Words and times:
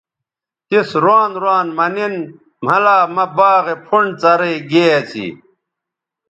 تس 0.67 0.89
روان 1.03 1.31
روان 1.43 1.67
مہ 1.77 1.87
نِن 1.95 2.15
مھلا 2.65 2.97
مہ 3.15 3.25
باغے 3.35 3.75
پھنڈ 3.85 4.09
څرئ 4.21 4.55
گے 4.69 4.85
اسی 4.97 5.27